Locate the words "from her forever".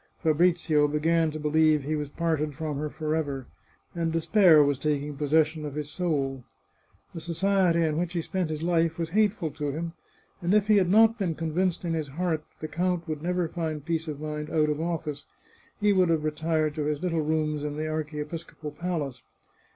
2.55-3.45